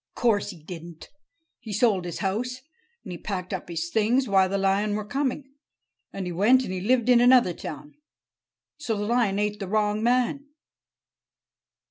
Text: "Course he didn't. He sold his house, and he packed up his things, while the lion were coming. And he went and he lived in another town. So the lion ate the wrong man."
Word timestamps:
"Course 0.15 0.49
he 0.49 0.63
didn't. 0.63 1.09
He 1.59 1.71
sold 1.71 2.05
his 2.05 2.17
house, 2.21 2.61
and 3.03 3.11
he 3.11 3.19
packed 3.19 3.53
up 3.53 3.69
his 3.69 3.91
things, 3.91 4.27
while 4.27 4.49
the 4.49 4.57
lion 4.57 4.95
were 4.95 5.05
coming. 5.05 5.53
And 6.11 6.25
he 6.25 6.31
went 6.31 6.63
and 6.63 6.73
he 6.73 6.81
lived 6.81 7.07
in 7.07 7.21
another 7.21 7.53
town. 7.53 7.93
So 8.77 8.97
the 8.97 9.05
lion 9.05 9.37
ate 9.37 9.59
the 9.59 9.67
wrong 9.67 10.01
man." 10.01 10.47